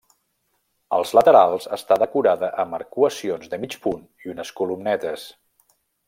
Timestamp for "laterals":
1.17-1.67